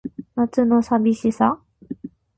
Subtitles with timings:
[0.33, 1.61] 夏の淋しさ